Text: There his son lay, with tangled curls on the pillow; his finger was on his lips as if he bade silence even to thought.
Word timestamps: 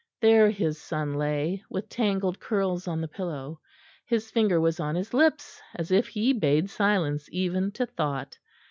There 0.19 0.49
his 0.49 0.81
son 0.81 1.13
lay, 1.13 1.63
with 1.69 1.87
tangled 1.87 2.39
curls 2.39 2.87
on 2.87 3.01
the 3.01 3.07
pillow; 3.07 3.61
his 4.03 4.31
finger 4.31 4.59
was 4.59 4.79
on 4.79 4.95
his 4.95 5.13
lips 5.13 5.61
as 5.75 5.91
if 5.91 6.07
he 6.07 6.33
bade 6.33 6.71
silence 6.71 7.29
even 7.31 7.71
to 7.73 7.85
thought. 7.85 8.39